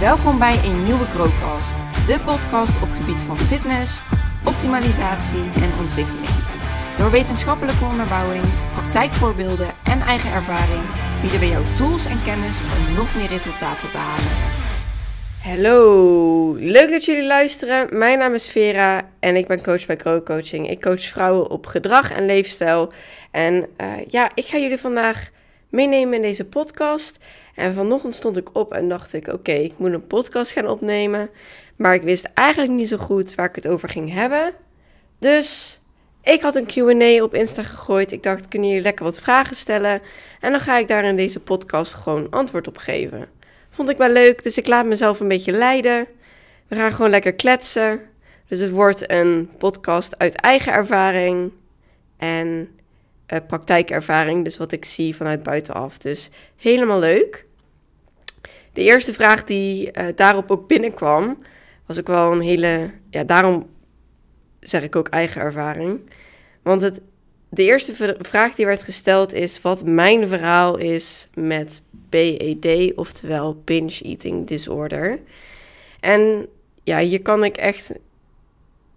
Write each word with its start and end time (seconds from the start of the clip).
Welkom 0.00 0.38
bij 0.38 0.64
een 0.64 0.84
nieuwe 0.84 1.08
Crowcast, 1.08 1.76
de 2.06 2.20
podcast 2.24 2.82
op 2.82 2.88
gebied 2.90 3.22
van 3.22 3.38
fitness, 3.38 4.02
optimalisatie 4.44 5.44
en 5.64 5.70
ontwikkeling. 5.80 6.36
Door 6.98 7.10
wetenschappelijke 7.10 7.84
onderbouwing, 7.84 8.44
praktijkvoorbeelden 8.72 9.74
en 9.84 10.00
eigen 10.00 10.32
ervaring 10.32 10.82
bieden 11.20 11.40
we 11.40 11.48
jou 11.48 11.64
tools 11.76 12.06
en 12.06 12.22
kennis 12.24 12.56
om 12.60 12.94
nog 12.94 13.14
meer 13.14 13.28
resultaten 13.28 13.88
te 13.88 13.92
behalen. 13.92 14.32
Hallo, 15.42 16.54
leuk 16.54 16.90
dat 16.90 17.04
jullie 17.04 17.26
luisteren. 17.26 17.98
Mijn 17.98 18.18
naam 18.18 18.34
is 18.34 18.48
Vera 18.48 19.08
en 19.20 19.36
ik 19.36 19.46
ben 19.46 19.62
coach 19.62 19.86
bij 19.86 19.96
Crow 19.96 20.24
Coaching. 20.24 20.70
Ik 20.70 20.80
coach 20.80 21.02
vrouwen 21.02 21.50
op 21.50 21.66
gedrag 21.66 22.12
en 22.12 22.26
leefstijl. 22.26 22.92
En 23.30 23.54
uh, 23.80 23.92
ja, 24.08 24.30
ik 24.34 24.46
ga 24.46 24.58
jullie 24.58 24.78
vandaag 24.78 25.30
meenemen 25.68 26.14
in 26.14 26.22
deze 26.22 26.44
podcast. 26.44 27.18
En 27.56 27.74
vanochtend 27.74 28.14
stond 28.14 28.36
ik 28.36 28.48
op 28.52 28.72
en 28.72 28.88
dacht 28.88 29.12
ik: 29.12 29.26
oké, 29.26 29.52
ik 29.52 29.78
moet 29.78 29.92
een 29.92 30.06
podcast 30.06 30.52
gaan 30.52 30.68
opnemen. 30.68 31.30
Maar 31.76 31.94
ik 31.94 32.02
wist 32.02 32.28
eigenlijk 32.34 32.72
niet 32.72 32.88
zo 32.88 32.96
goed 32.96 33.34
waar 33.34 33.48
ik 33.48 33.54
het 33.54 33.68
over 33.68 33.88
ging 33.88 34.12
hebben. 34.12 34.54
Dus 35.18 35.80
ik 36.22 36.40
had 36.40 36.56
een 36.56 36.66
QA 36.66 37.22
op 37.22 37.34
Insta 37.34 37.62
gegooid. 37.62 38.12
Ik 38.12 38.22
dacht: 38.22 38.48
kunnen 38.48 38.68
jullie 38.68 38.84
lekker 38.84 39.04
wat 39.04 39.20
vragen 39.20 39.56
stellen? 39.56 40.00
En 40.40 40.50
dan 40.50 40.60
ga 40.60 40.76
ik 40.76 40.88
daar 40.88 41.04
in 41.04 41.16
deze 41.16 41.40
podcast 41.40 41.94
gewoon 41.94 42.30
antwoord 42.30 42.68
op 42.68 42.76
geven. 42.76 43.28
Vond 43.70 43.88
ik 43.88 43.96
wel 43.96 44.10
leuk, 44.10 44.42
dus 44.42 44.58
ik 44.58 44.66
laat 44.66 44.86
mezelf 44.86 45.20
een 45.20 45.28
beetje 45.28 45.52
leiden. 45.52 46.06
We 46.68 46.76
gaan 46.76 46.92
gewoon 46.92 47.10
lekker 47.10 47.32
kletsen. 47.32 48.00
Dus 48.48 48.60
het 48.60 48.70
wordt 48.70 49.10
een 49.10 49.50
podcast 49.58 50.18
uit 50.18 50.34
eigen 50.34 50.72
ervaring 50.72 51.52
en 52.16 52.68
uh, 53.32 53.38
praktijkervaring. 53.46 54.44
Dus 54.44 54.56
wat 54.56 54.72
ik 54.72 54.84
zie 54.84 55.16
vanuit 55.16 55.42
buitenaf. 55.42 55.98
Dus 55.98 56.30
helemaal 56.56 56.98
leuk. 56.98 57.45
De 58.76 58.82
eerste 58.82 59.12
vraag 59.12 59.44
die 59.44 59.90
uh, 59.92 60.06
daarop 60.14 60.50
ook 60.50 60.68
binnenkwam, 60.68 61.38
was 61.86 61.98
ook 61.98 62.06
wel 62.06 62.32
een 62.32 62.40
hele. 62.40 62.90
Ja, 63.10 63.24
daarom 63.24 63.66
zeg 64.60 64.82
ik 64.82 64.96
ook 64.96 65.08
eigen 65.08 65.40
ervaring. 65.40 66.10
Want 66.62 66.80
het, 66.82 67.00
de 67.48 67.62
eerste 67.62 68.16
vraag 68.20 68.54
die 68.54 68.66
werd 68.66 68.82
gesteld 68.82 69.32
is 69.32 69.60
wat 69.60 69.84
mijn 69.84 70.28
verhaal 70.28 70.76
is 70.76 71.28
met 71.34 71.82
BED, 71.90 72.92
oftewel 72.96 73.62
binge 73.64 74.02
eating 74.02 74.46
disorder. 74.46 75.18
En 76.00 76.46
ja, 76.84 76.98
hier 76.98 77.22
kan 77.22 77.44
ik 77.44 77.56
echt 77.56 77.92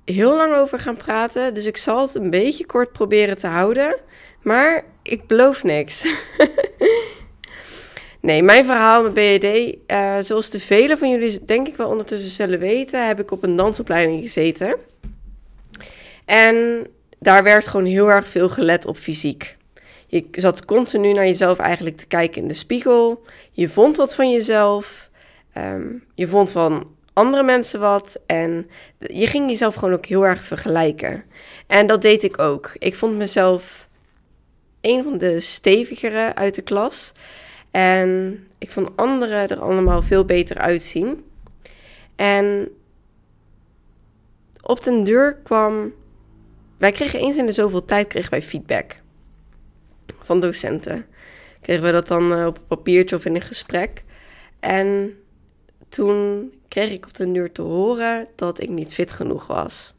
heel 0.05 0.35
lang 0.35 0.53
over 0.55 0.79
gaan 0.79 0.97
praten, 0.97 1.53
dus 1.53 1.65
ik 1.65 1.77
zal 1.77 2.01
het 2.01 2.15
een 2.15 2.29
beetje 2.29 2.65
kort 2.65 2.91
proberen 2.91 3.37
te 3.37 3.47
houden, 3.47 3.95
maar 4.41 4.83
ik 5.01 5.27
beloof 5.27 5.63
niks. 5.63 6.05
nee, 8.19 8.43
mijn 8.43 8.65
verhaal 8.65 9.03
met 9.03 9.13
BED, 9.13 9.75
uh, 9.87 10.17
zoals 10.19 10.49
de 10.49 10.59
velen 10.59 10.97
van 10.97 11.09
jullie 11.09 11.45
denk 11.45 11.67
ik 11.67 11.75
wel 11.75 11.89
ondertussen 11.89 12.31
zullen 12.31 12.59
weten, 12.59 13.07
heb 13.07 13.19
ik 13.19 13.31
op 13.31 13.43
een 13.43 13.55
dansopleiding 13.55 14.21
gezeten. 14.21 14.75
En 16.25 16.87
daar 17.19 17.43
werd 17.43 17.67
gewoon 17.67 17.85
heel 17.85 18.11
erg 18.11 18.27
veel 18.27 18.49
gelet 18.49 18.85
op 18.85 18.97
fysiek. 18.97 19.57
Je 20.07 20.25
zat 20.31 20.65
continu 20.65 21.13
naar 21.13 21.25
jezelf 21.25 21.59
eigenlijk 21.59 21.97
te 21.97 22.07
kijken 22.07 22.41
in 22.41 22.47
de 22.47 22.53
spiegel. 22.53 23.23
Je 23.51 23.69
vond 23.69 23.95
wat 23.95 24.15
van 24.15 24.31
jezelf. 24.31 25.09
Ehm, 25.53 25.87
je 26.15 26.27
vond 26.27 26.51
van 26.51 26.87
andere 27.13 27.43
mensen 27.43 27.79
wat. 27.79 28.21
En 28.25 28.69
je 28.97 29.27
ging 29.27 29.49
jezelf 29.49 29.75
gewoon 29.75 29.93
ook 29.93 30.05
heel 30.05 30.25
erg 30.25 30.43
vergelijken. 30.43 31.23
En 31.67 31.87
dat 31.87 32.01
deed 32.01 32.23
ik 32.23 32.41
ook. 32.41 32.71
Ik 32.77 32.95
vond 32.95 33.17
mezelf 33.17 33.87
een 34.81 35.03
van 35.03 35.17
de 35.17 35.39
stevigere 35.39 36.35
uit 36.35 36.55
de 36.55 36.61
klas. 36.61 37.11
En 37.71 38.39
ik 38.57 38.71
vond 38.71 38.95
anderen 38.95 39.49
er 39.49 39.61
allemaal 39.61 40.01
veel 40.01 40.25
beter 40.25 40.57
uitzien. 40.57 41.23
En 42.15 42.69
op 44.61 44.83
den 44.83 45.03
deur 45.03 45.35
kwam. 45.35 45.93
Wij 46.77 46.91
kregen 46.91 47.19
eens 47.19 47.35
in 47.35 47.45
de 47.45 47.51
zoveel 47.51 47.85
tijd 47.85 48.07
kregen 48.07 48.29
wij 48.29 48.41
feedback 48.41 49.01
van 50.19 50.39
docenten. 50.39 51.05
Kregen 51.61 51.83
we 51.83 51.91
dat 51.91 52.07
dan 52.07 52.33
eh, 52.33 52.45
op 52.45 52.57
een 52.57 52.67
papiertje 52.67 53.15
of 53.15 53.25
in 53.25 53.35
een 53.35 53.41
gesprek. 53.41 54.03
En 54.59 55.17
toen 55.89 56.51
kreeg 56.67 56.91
ik 56.91 57.05
op 57.05 57.13
de 57.13 57.31
duur 57.31 57.51
te 57.51 57.61
horen 57.61 58.27
dat 58.35 58.61
ik 58.61 58.69
niet 58.69 58.93
fit 58.93 59.11
genoeg 59.11 59.47
was. 59.47 59.93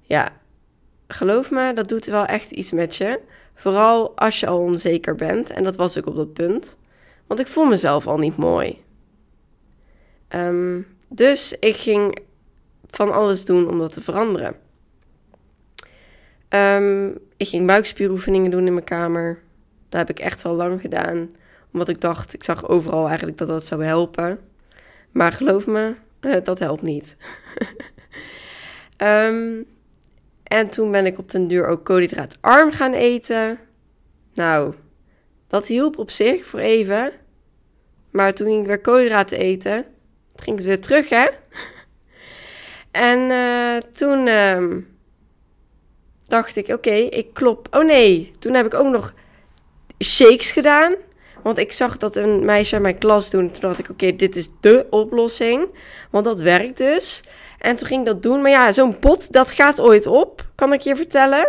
Ja, 0.00 0.32
geloof 1.08 1.50
me, 1.50 1.72
dat 1.72 1.88
doet 1.88 2.06
wel 2.06 2.24
echt 2.24 2.50
iets 2.50 2.72
met 2.72 2.96
je. 2.96 3.20
Vooral 3.58 4.16
als 4.16 4.40
je 4.40 4.46
al 4.46 4.58
onzeker 4.58 5.14
bent. 5.14 5.50
En 5.50 5.64
dat 5.64 5.76
was 5.76 5.96
ik 5.96 6.06
op 6.06 6.16
dat 6.16 6.32
punt. 6.32 6.76
Want 7.26 7.40
ik 7.40 7.46
voel 7.46 7.64
mezelf 7.64 8.06
al 8.06 8.18
niet 8.18 8.36
mooi. 8.36 8.84
Um, 10.28 10.86
dus 11.08 11.56
ik 11.58 11.76
ging 11.76 12.18
van 12.86 13.12
alles 13.12 13.44
doen 13.44 13.68
om 13.68 13.78
dat 13.78 13.92
te 13.92 14.02
veranderen. 14.02 14.56
Um, 16.48 17.18
ik 17.36 17.48
ging 17.48 17.66
buikspieroefeningen 17.66 18.50
doen 18.50 18.66
in 18.66 18.72
mijn 18.72 18.84
kamer. 18.84 19.42
Dat 19.88 20.00
heb 20.00 20.10
ik 20.10 20.18
echt 20.18 20.42
wel 20.42 20.54
lang 20.54 20.80
gedaan. 20.80 21.30
Omdat 21.72 21.88
ik 21.88 22.00
dacht, 22.00 22.34
ik 22.34 22.44
zag 22.44 22.68
overal 22.68 23.06
eigenlijk 23.06 23.38
dat 23.38 23.48
dat 23.48 23.66
zou 23.66 23.84
helpen. 23.84 24.38
Maar 25.10 25.32
geloof 25.32 25.66
me, 25.66 25.94
eh, 26.20 26.44
dat 26.44 26.58
helpt 26.58 26.82
niet. 26.82 27.16
um, 29.02 29.66
en 30.48 30.70
toen 30.70 30.90
ben 30.90 31.06
ik 31.06 31.18
op 31.18 31.30
den 31.30 31.48
duur 31.48 31.66
ook 31.66 31.84
koolhydraatarm 31.84 32.70
gaan 32.70 32.92
eten. 32.92 33.58
Nou, 34.34 34.74
dat 35.46 35.66
hielp 35.66 35.98
op 35.98 36.10
zich 36.10 36.44
voor 36.44 36.60
even. 36.60 37.12
Maar 38.10 38.34
toen 38.34 38.46
ging 38.46 38.60
ik 38.60 38.66
weer 38.66 38.80
koolhydraten 38.80 39.38
eten. 39.38 39.84
Toen 40.34 40.44
ging 40.44 40.60
weer 40.60 40.80
terug, 40.80 41.08
hè? 41.08 41.26
en 42.90 43.18
uh, 43.18 43.76
toen... 43.92 44.28
Um, 44.28 44.96
dacht 46.28 46.56
ik, 46.56 46.68
oké, 46.68 46.90
ik 46.90 47.34
klop. 47.34 47.68
Oh 47.70 47.84
nee, 47.84 48.30
toen 48.38 48.54
heb 48.54 48.66
ik 48.66 48.74
ook 48.74 48.92
nog 48.92 49.14
shakes 50.04 50.50
gedaan. 50.50 50.94
Want 51.42 51.58
ik 51.58 51.72
zag 51.72 51.96
dat 51.96 52.16
een 52.16 52.44
meisje 52.44 52.76
in 52.76 52.82
mijn 52.82 52.98
klas 52.98 53.30
doen. 53.30 53.50
Toen 53.50 53.60
dacht 53.60 53.78
ik, 53.78 53.90
oké, 53.90 54.16
dit 54.16 54.36
is 54.36 54.48
de 54.60 54.86
oplossing. 54.90 55.66
Want 56.10 56.24
dat 56.24 56.40
werkt 56.40 56.78
dus. 56.78 57.22
En 57.58 57.76
toen 57.76 57.86
ging 57.86 58.00
ik 58.00 58.06
dat 58.06 58.22
doen. 58.22 58.42
Maar 58.42 58.50
ja, 58.50 58.72
zo'n 58.72 58.98
pot, 58.98 59.32
dat 59.32 59.50
gaat 59.50 59.80
ooit 59.80 60.06
op, 60.06 60.46
kan 60.54 60.72
ik 60.72 60.80
je 60.80 60.96
vertellen. 60.96 61.48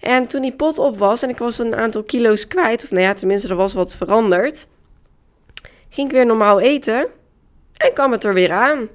En 0.00 0.26
toen 0.28 0.42
die 0.42 0.56
pot 0.56 0.78
op 0.78 0.98
was 0.98 1.22
en 1.22 1.28
ik 1.28 1.38
was 1.38 1.58
een 1.58 1.74
aantal 1.74 2.02
kilo's 2.02 2.46
kwijt, 2.46 2.82
of 2.84 2.90
nou 2.90 3.02
ja, 3.02 3.14
tenminste, 3.14 3.48
er 3.48 3.56
was 3.56 3.72
wat 3.72 3.94
veranderd, 3.94 4.66
ging 5.88 6.08
ik 6.08 6.14
weer 6.14 6.26
normaal 6.26 6.60
eten 6.60 7.06
en 7.76 7.92
kwam 7.94 8.12
het 8.12 8.24
er 8.24 8.34
weer 8.34 8.52
aan. 8.52 8.88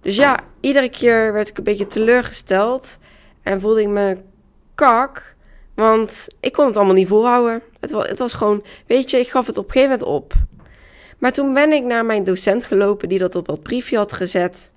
Dus 0.00 0.16
ja, 0.16 0.38
iedere 0.60 0.88
keer 0.88 1.32
werd 1.32 1.48
ik 1.48 1.58
een 1.58 1.64
beetje 1.64 1.86
teleurgesteld. 1.86 2.98
En 3.42 3.60
voelde 3.60 3.80
ik 3.80 3.88
me 3.88 4.16
kak. 4.74 5.34
Want 5.74 6.26
ik 6.40 6.52
kon 6.52 6.66
het 6.66 6.76
allemaal 6.76 6.94
niet 6.94 7.08
volhouden. 7.08 7.62
Het 7.80 7.90
was, 7.90 8.08
het 8.08 8.18
was 8.18 8.32
gewoon, 8.32 8.64
weet 8.86 9.10
je, 9.10 9.18
ik 9.18 9.28
gaf 9.28 9.46
het 9.46 9.58
op 9.58 9.66
een 9.66 9.72
gegeven 9.72 9.98
moment 9.98 10.08
op. 10.08 10.32
Maar 11.18 11.32
toen 11.32 11.54
ben 11.54 11.72
ik 11.72 11.84
naar 11.84 12.04
mijn 12.04 12.24
docent 12.24 12.64
gelopen 12.64 13.08
die 13.08 13.18
dat 13.18 13.34
op 13.34 13.46
dat 13.46 13.62
briefje 13.62 13.96
had 13.96 14.12
gezet. 14.12 14.70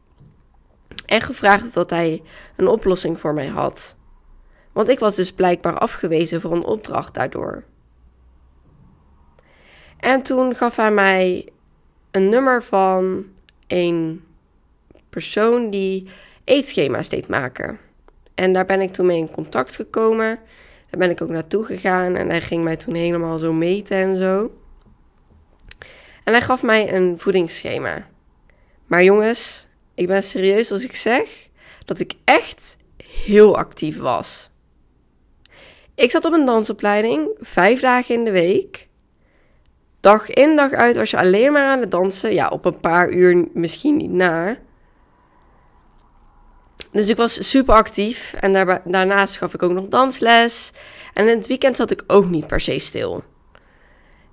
En 1.05 1.21
gevraagd 1.21 1.73
dat 1.73 1.89
hij 1.89 2.21
een 2.55 2.67
oplossing 2.67 3.19
voor 3.19 3.33
mij 3.33 3.47
had. 3.47 3.95
Want 4.71 4.89
ik 4.89 4.99
was 4.99 5.15
dus 5.15 5.33
blijkbaar 5.33 5.77
afgewezen 5.77 6.41
voor 6.41 6.51
een 6.51 6.65
opdracht 6.65 7.13
daardoor. 7.13 7.63
En 9.99 10.23
toen 10.23 10.55
gaf 10.55 10.75
hij 10.75 10.91
mij 10.91 11.49
een 12.11 12.29
nummer 12.29 12.63
van 12.63 13.25
een 13.67 14.23
persoon 15.09 15.69
die 15.69 16.07
eetschema's 16.43 17.09
deed 17.09 17.27
maken. 17.27 17.79
En 18.35 18.53
daar 18.53 18.65
ben 18.65 18.81
ik 18.81 18.93
toen 18.93 19.05
mee 19.05 19.17
in 19.17 19.31
contact 19.31 19.75
gekomen. 19.75 20.39
Daar 20.89 20.99
ben 20.99 21.09
ik 21.09 21.21
ook 21.21 21.29
naartoe 21.29 21.65
gegaan 21.65 22.15
en 22.15 22.29
hij 22.29 22.41
ging 22.41 22.63
mij 22.63 22.77
toen 22.77 22.93
helemaal 22.93 23.37
zo 23.37 23.53
meten 23.53 23.97
en 23.97 24.15
zo. 24.15 24.51
En 26.23 26.33
hij 26.33 26.41
gaf 26.41 26.63
mij 26.63 26.93
een 26.93 27.19
voedingsschema. 27.19 28.07
Maar 28.85 29.03
jongens, 29.03 29.67
ik 29.99 30.07
ben 30.07 30.23
serieus 30.23 30.71
als 30.71 30.83
ik 30.83 30.95
zeg 30.95 31.47
dat 31.85 31.99
ik 31.99 32.13
echt 32.23 32.77
heel 33.03 33.57
actief 33.57 33.97
was. 33.97 34.49
Ik 35.95 36.11
zat 36.11 36.25
op 36.25 36.33
een 36.33 36.45
dansopleiding, 36.45 37.29
vijf 37.39 37.81
dagen 37.81 38.15
in 38.15 38.23
de 38.23 38.31
week. 38.31 38.87
Dag 39.99 40.29
in 40.29 40.55
dag 40.55 40.71
uit 40.71 40.95
was 40.95 41.11
je 41.11 41.17
alleen 41.17 41.51
maar 41.51 41.67
aan 41.67 41.79
het 41.79 41.91
dansen. 41.91 42.33
Ja, 42.33 42.47
op 42.47 42.65
een 42.65 42.79
paar 42.79 43.09
uur 43.09 43.47
misschien 43.53 43.97
niet 43.97 44.11
na. 44.11 44.57
Dus 46.91 47.09
ik 47.09 47.17
was 47.17 47.49
super 47.49 47.75
actief. 47.75 48.33
En 48.33 48.53
daar, 48.53 48.81
daarnaast 48.85 49.37
gaf 49.37 49.53
ik 49.53 49.63
ook 49.63 49.71
nog 49.71 49.87
dansles. 49.87 50.71
En 51.13 51.27
in 51.27 51.37
het 51.37 51.47
weekend 51.47 51.75
zat 51.75 51.91
ik 51.91 52.03
ook 52.07 52.25
niet 52.25 52.47
per 52.47 52.59
se 52.59 52.79
stil. 52.79 53.23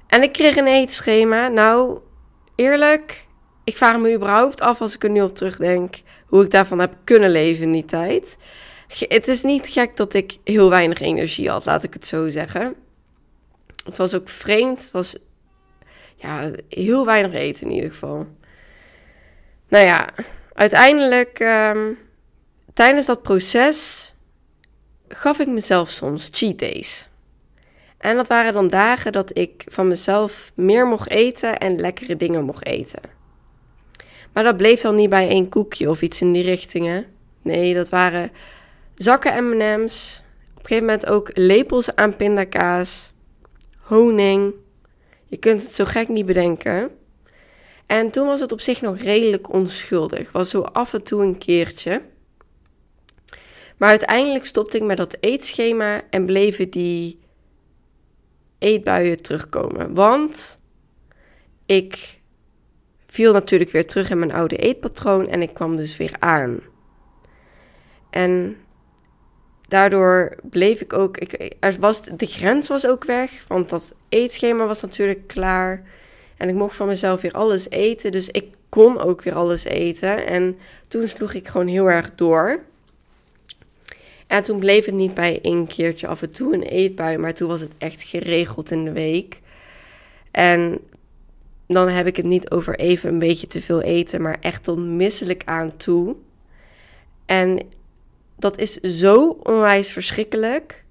En 0.06 0.22
ik 0.22 0.32
kreeg 0.32 0.56
een 0.56 0.66
eetschema. 0.66 1.48
Nou, 1.48 1.98
eerlijk, 2.54 3.25
ik 3.66 3.76
vraag 3.76 3.98
me 3.98 4.14
überhaupt 4.14 4.60
af 4.60 4.80
als 4.80 4.94
ik 4.94 5.04
er 5.04 5.10
nu 5.10 5.22
op 5.22 5.34
terugdenk. 5.34 5.94
Hoe 6.26 6.44
ik 6.44 6.50
daarvan 6.50 6.78
heb 6.78 6.94
kunnen 7.04 7.30
leven 7.30 7.64
in 7.64 7.72
die 7.72 7.84
tijd. 7.84 8.36
Het 8.98 9.28
is 9.28 9.42
niet 9.42 9.68
gek 9.68 9.96
dat 9.96 10.14
ik 10.14 10.36
heel 10.44 10.70
weinig 10.70 11.00
energie 11.00 11.50
had, 11.50 11.64
laat 11.64 11.84
ik 11.84 11.92
het 11.92 12.06
zo 12.06 12.28
zeggen. 12.28 12.74
Het 13.84 13.96
was 13.96 14.14
ook 14.14 14.28
vreemd. 14.28 14.78
Het 14.78 14.90
was, 14.90 15.16
ja, 16.16 16.50
heel 16.68 17.04
weinig 17.04 17.32
eten 17.32 17.66
in 17.66 17.74
ieder 17.74 17.90
geval. 17.90 18.26
Nou 19.68 19.84
ja, 19.84 20.08
uiteindelijk 20.52 21.40
ehm, 21.40 21.92
tijdens 22.74 23.06
dat 23.06 23.22
proces 23.22 24.12
gaf 25.08 25.38
ik 25.38 25.48
mezelf 25.48 25.88
soms 25.88 26.28
cheat 26.32 26.58
days. 26.58 27.08
En 27.98 28.16
dat 28.16 28.28
waren 28.28 28.52
dan 28.52 28.68
dagen 28.68 29.12
dat 29.12 29.38
ik 29.38 29.64
van 29.68 29.88
mezelf 29.88 30.52
meer 30.54 30.86
mocht 30.86 31.10
eten 31.10 31.58
en 31.58 31.80
lekkere 31.80 32.16
dingen 32.16 32.44
mocht 32.44 32.66
eten. 32.66 33.15
Maar 34.36 34.44
dat 34.44 34.56
bleef 34.56 34.80
dan 34.80 34.94
niet 34.94 35.10
bij 35.10 35.28
één 35.28 35.48
koekje 35.48 35.90
of 35.90 36.02
iets 36.02 36.20
in 36.20 36.32
die 36.32 36.42
richtingen. 36.42 37.06
Nee, 37.42 37.74
dat 37.74 37.88
waren 37.88 38.30
zakken 38.94 39.44
M&M's. 39.44 40.22
Op 40.50 40.58
een 40.58 40.66
gegeven 40.66 40.86
moment 40.86 41.06
ook 41.06 41.30
lepels 41.34 41.94
aan 41.94 42.16
pindakaas, 42.16 43.12
honing. 43.78 44.54
Je 45.24 45.36
kunt 45.36 45.62
het 45.62 45.74
zo 45.74 45.84
gek 45.84 46.08
niet 46.08 46.26
bedenken. 46.26 46.90
En 47.86 48.10
toen 48.10 48.26
was 48.26 48.40
het 48.40 48.52
op 48.52 48.60
zich 48.60 48.80
nog 48.80 48.98
redelijk 48.98 49.52
onschuldig. 49.52 50.32
Was 50.32 50.50
zo 50.50 50.60
af 50.60 50.94
en 50.94 51.02
toe 51.02 51.22
een 51.22 51.38
keertje. 51.38 52.02
Maar 53.76 53.88
uiteindelijk 53.88 54.46
stopte 54.46 54.76
ik 54.76 54.82
met 54.82 54.96
dat 54.96 55.16
eetschema 55.20 56.02
en 56.10 56.24
bleven 56.24 56.70
die 56.70 57.18
eetbuien 58.58 59.22
terugkomen. 59.22 59.94
Want 59.94 60.58
ik 61.66 62.15
viel 63.16 63.32
natuurlijk 63.32 63.70
weer 63.70 63.86
terug 63.86 64.10
in 64.10 64.18
mijn 64.18 64.32
oude 64.32 64.56
eetpatroon 64.56 65.28
en 65.28 65.42
ik 65.42 65.54
kwam 65.54 65.76
dus 65.76 65.96
weer 65.96 66.16
aan. 66.18 66.60
En 68.10 68.56
daardoor 69.68 70.36
bleef 70.42 70.80
ik 70.80 70.92
ook. 70.92 71.18
Ik, 71.18 71.54
er 71.60 71.76
was, 71.80 72.02
de 72.02 72.26
grens 72.26 72.68
was 72.68 72.86
ook 72.86 73.04
weg, 73.04 73.44
want 73.48 73.68
dat 73.68 73.94
eetschema 74.08 74.66
was 74.66 74.82
natuurlijk 74.82 75.26
klaar. 75.26 75.82
En 76.36 76.48
ik 76.48 76.54
mocht 76.54 76.76
van 76.76 76.86
mezelf 76.86 77.20
weer 77.20 77.32
alles 77.32 77.70
eten. 77.70 78.12
Dus 78.12 78.28
ik 78.28 78.54
kon 78.68 79.00
ook 79.00 79.22
weer 79.22 79.34
alles 79.34 79.64
eten. 79.64 80.26
En 80.26 80.58
toen 80.88 81.08
sloeg 81.08 81.34
ik 81.34 81.48
gewoon 81.48 81.66
heel 81.66 81.90
erg 81.90 82.14
door. 82.14 82.60
En 84.26 84.42
toen 84.42 84.58
bleef 84.58 84.84
het 84.84 84.94
niet 84.94 85.14
bij 85.14 85.38
één 85.42 85.66
keertje 85.66 86.06
af 86.06 86.22
en 86.22 86.30
toe 86.30 86.54
een 86.54 86.62
eetbui, 86.62 87.18
maar 87.18 87.34
toen 87.34 87.48
was 87.48 87.60
het 87.60 87.72
echt 87.78 88.02
geregeld 88.02 88.70
in 88.70 88.84
de 88.84 88.92
week. 88.92 89.40
En 90.30 90.78
dan 91.66 91.88
heb 91.88 92.06
ik 92.06 92.16
het 92.16 92.26
niet 92.26 92.50
over 92.50 92.78
even 92.78 93.08
een 93.08 93.18
beetje 93.18 93.46
te 93.46 93.60
veel 93.60 93.82
eten, 93.82 94.22
maar 94.22 94.36
echt 94.40 94.64
tot 94.64 94.78
misselijk 94.78 95.42
aan 95.44 95.76
toe. 95.76 96.16
En 97.26 97.60
dat 98.38 98.58
is 98.58 98.74
zo 98.80 99.38
onwijs 99.42 99.92
verschrikkelijk. 99.92 100.84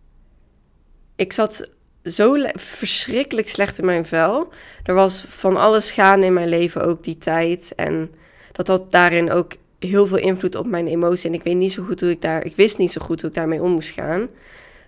Ik 1.16 1.34
zat 1.34 1.70
zo 2.04 2.36
verschrikkelijk 2.54 3.48
slecht 3.48 3.80
in 3.80 3.86
mijn 3.86 4.06
vel. 4.06 4.50
Er 4.84 4.94
was 4.94 5.26
van 5.28 5.58
alles 5.58 5.92
gaan 5.92 6.24
in 6.24 6.34
mijn 6.34 6.50
leven 6.50 6.86
ook 6.86 7.04
die 7.04 7.18
tijd. 7.18 7.74
En 7.76 8.12
dat 8.52 8.68
had 8.68 8.92
daarin 8.92 9.32
ook 9.32 9.52
heel 9.80 10.06
veel 10.06 10.18
invloed 10.18 10.56
op 10.56 10.66
mijn 10.66 10.88
emotie. 10.88 11.30
En 11.30 11.36
ik 11.36 11.44
weet 11.44 11.56
niet 11.56 11.72
zo 11.72 11.84
goed 11.84 12.02
hoe 12.02 12.10
ik 12.10 12.22
daar. 12.22 12.46
Ik 12.46 12.56
wist 12.56 12.78
niet 12.78 12.92
zo 12.92 13.02
goed 13.02 13.22
hoe 13.22 13.30
ik 13.30 13.36
daarmee 13.36 13.62
om 13.62 13.72
moest 13.72 13.90
gaan. 13.90 14.28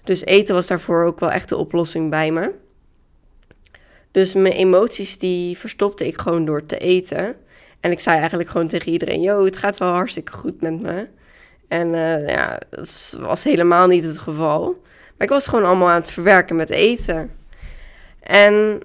Dus 0.04 0.26
eten 0.26 0.56
was 0.56 0.68
daarvoor 0.68 1.04
ook 1.04 1.20
wel 1.20 1.32
echt 1.32 1.50
de 1.50 1.58
oplossing 1.58 2.10
bij 2.10 2.32
me. 2.32 2.52
Dus 4.18 4.34
mijn 4.34 4.54
emoties 4.54 5.18
die 5.18 5.58
verstopte 5.58 6.08
ik 6.08 6.22
gewoon 6.22 6.46
door 6.46 6.66
te 6.66 6.78
eten. 6.78 7.36
En 7.80 7.92
ik 7.92 8.00
zei 8.00 8.18
eigenlijk 8.18 8.50
gewoon 8.50 8.68
tegen 8.68 8.92
iedereen: 8.92 9.22
Yo, 9.22 9.46
het 9.46 9.58
gaat 9.58 9.78
wel 9.78 9.94
hartstikke 9.94 10.32
goed 10.32 10.62
met 10.62 10.82
me. 10.82 11.08
En 11.68 11.94
uh, 11.94 12.28
ja, 12.28 12.60
dat 12.70 13.18
was 13.20 13.44
helemaal 13.44 13.88
niet 13.88 14.04
het 14.04 14.20
geval. 14.20 14.62
Maar 15.18 15.28
ik 15.28 15.30
was 15.30 15.48
gewoon 15.48 15.66
allemaal 15.66 15.90
aan 15.90 16.02
het 16.02 16.12
verwerken 16.12 16.56
met 16.56 16.70
eten. 16.70 17.32
En 18.20 18.82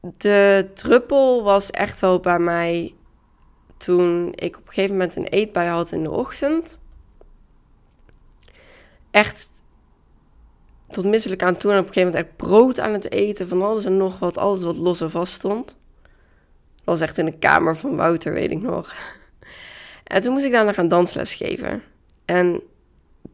de 0.00 0.68
druppel 0.74 1.42
was 1.42 1.70
echt 1.70 2.00
wel 2.00 2.20
bij 2.20 2.38
mij 2.38 2.94
toen 3.76 4.32
ik 4.34 4.56
op 4.56 4.66
een 4.66 4.72
gegeven 4.72 4.96
moment 4.96 5.16
een 5.16 5.26
eetbui 5.26 5.68
had 5.68 5.92
in 5.92 6.02
de 6.02 6.10
ochtend. 6.10 6.78
Echt 9.10 9.48
tot 10.92 11.04
misselijk 11.04 11.42
aan 11.42 11.56
toe. 11.56 11.72
En 11.72 11.78
op 11.78 11.86
een 11.86 11.92
gegeven 11.92 12.12
moment 12.12 12.26
echt 12.26 12.48
brood 12.48 12.80
aan 12.80 12.92
het 12.92 13.10
eten 13.10 13.48
van 13.48 13.62
alles 13.62 13.84
en 13.84 13.96
nog 13.96 14.18
wat. 14.18 14.38
Alles 14.38 14.62
wat 14.62 14.76
los 14.76 15.00
en 15.00 15.10
vast 15.10 15.32
stond. 15.32 15.66
Dat 16.74 16.84
was 16.84 17.00
echt 17.00 17.18
in 17.18 17.24
de 17.24 17.38
kamer 17.38 17.76
van 17.76 17.96
Wouter, 17.96 18.32
weet 18.32 18.50
ik 18.50 18.62
nog. 18.62 18.92
En 20.04 20.22
toen 20.22 20.32
moest 20.32 20.44
ik 20.44 20.52
daarna 20.52 20.72
gaan 20.72 20.88
dansles 20.88 21.34
geven. 21.34 21.82
En 22.24 22.62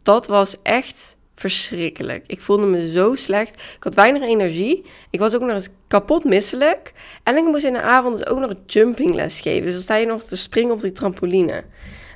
dat 0.02 0.26
was 0.26 0.62
echt 0.62 1.16
verschrikkelijk. 1.34 2.24
Ik 2.26 2.40
voelde 2.40 2.66
me 2.66 2.90
zo 2.90 3.14
slecht. 3.14 3.54
Ik 3.54 3.82
had 3.84 3.94
weinig 3.94 4.22
energie. 4.22 4.84
Ik 5.10 5.20
was 5.20 5.34
ook 5.34 5.40
nog 5.40 5.50
eens 5.50 5.68
kapot 5.88 6.24
misselijk. 6.24 6.92
En 7.22 7.36
ik 7.36 7.44
moest 7.44 7.64
in 7.64 7.72
de 7.72 7.80
avond 7.80 8.16
dus 8.16 8.26
ook 8.26 8.38
nog 8.38 8.50
een 8.50 8.62
jumpingles 8.66 9.40
geven. 9.40 9.62
Dus 9.62 9.72
dan 9.72 9.82
sta 9.82 9.96
je 9.96 10.06
nog 10.06 10.22
te 10.22 10.36
springen 10.36 10.74
op 10.74 10.80
die 10.80 10.92
trampoline. 10.92 11.64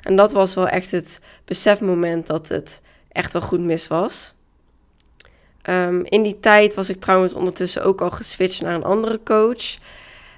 En 0.01 0.15
dat 0.15 0.31
was 0.31 0.53
wel 0.53 0.67
echt 0.67 0.91
het 0.91 1.19
besefmoment 1.45 2.27
dat 2.27 2.47
het 2.49 2.81
echt 3.11 3.33
wel 3.33 3.41
goed 3.41 3.59
mis 3.59 3.87
was. 3.87 4.33
Ehm, 5.63 6.01
in 6.03 6.23
die 6.23 6.39
tijd 6.39 6.73
was 6.73 6.89
ik 6.89 6.99
trouwens 6.99 7.33
ondertussen 7.33 7.83
ook 7.83 8.01
al 8.01 8.11
geswitcht 8.11 8.61
naar 8.61 8.75
een 8.75 8.83
andere 8.83 9.19
coach. 9.23 9.77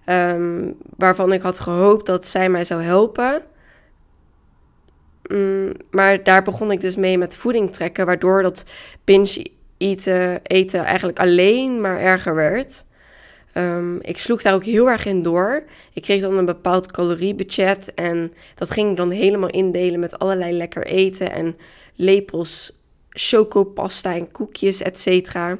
Um, 0.10 0.77
waarvan 0.98 1.33
ik 1.33 1.42
had 1.42 1.60
gehoopt 1.60 2.06
dat 2.06 2.27
zij 2.27 2.50
mij 2.50 2.66
zou 2.66 2.81
helpen. 2.81 3.42
Mm, 5.27 5.72
maar 5.92 6.24
daar 6.24 6.44
begon 6.44 6.72
ik 6.72 6.81
dus 6.81 6.95
mee 6.95 7.18
met 7.18 7.36
voeding 7.36 7.74
trekken, 7.74 8.06
waardoor 8.06 8.42
dat 8.42 8.66
binge 9.04 9.48
eten, 9.77 10.39
eten 10.44 10.83
eigenlijk 10.83 11.19
alleen 11.19 11.81
maar 11.81 12.00
erger 12.00 12.36
werd. 12.36 12.86
Um, 13.57 14.00
ik 14.01 14.18
sloeg 14.18 14.42
daar 14.42 14.54
ook 14.54 14.63
heel 14.63 14.89
erg 14.89 15.06
in 15.06 15.24
door. 15.24 15.63
Ik 15.94 16.01
kreeg 16.01 16.22
dan 16.22 16.38
een 16.38 16.45
bepaald 16.45 16.92
caloriebudget 16.92 17.94
en 17.94 18.33
dat 18.56 18.72
ging 18.72 18.89
ik 18.89 18.98
dan 18.98 19.12
helemaal 19.12 19.50
indelen 19.50 20.00
met 20.00 20.19
allerlei 20.19 20.54
lekker 20.54 20.86
eten 20.86 21.31
en 21.31 21.57
lepels 21.95 22.80
chocopasta 23.16 24.16
en 24.16 24.32
koekjes, 24.32 24.82
et 24.82 25.00
cetera. 25.00 25.58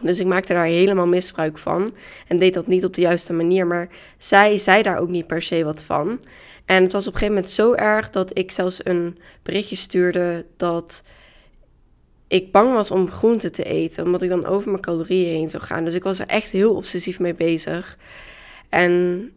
Dus 0.00 0.18
ik 0.18 0.26
maakte 0.26 0.52
daar 0.52 0.64
helemaal 0.64 1.06
misbruik 1.06 1.58
van 1.58 1.90
en 2.28 2.38
deed 2.38 2.54
dat 2.54 2.66
niet 2.66 2.84
op 2.84 2.94
de 2.94 3.00
juiste 3.00 3.32
manier, 3.32 3.66
maar 3.66 3.88
zij 4.18 4.58
zei 4.58 4.82
daar 4.82 4.98
ook 4.98 5.08
niet 5.08 5.26
per 5.26 5.42
se 5.42 5.64
wat 5.64 5.82
van. 5.82 6.20
En 6.64 6.82
het 6.82 6.92
was 6.92 7.06
op 7.06 7.12
een 7.12 7.18
gegeven 7.18 7.34
moment 7.34 7.52
zo 7.52 7.72
erg 7.72 8.10
dat 8.10 8.38
ik 8.38 8.50
zelfs 8.50 8.84
een 8.84 9.18
berichtje 9.42 9.76
stuurde 9.76 10.46
dat 10.56 11.02
ik 12.28 12.52
bang 12.52 12.72
was 12.72 12.90
om 12.90 13.10
groente 13.10 13.50
te 13.50 13.64
eten, 13.64 14.04
omdat 14.04 14.22
ik 14.22 14.28
dan 14.28 14.46
over 14.46 14.70
mijn 14.70 14.82
calorieën 14.82 15.34
heen 15.34 15.50
zou 15.50 15.62
gaan. 15.62 15.84
Dus 15.84 15.94
ik 15.94 16.02
was 16.02 16.18
er 16.18 16.26
echt 16.26 16.50
heel 16.50 16.74
obsessief 16.74 17.18
mee 17.18 17.34
bezig. 17.34 17.98
En 18.68 19.30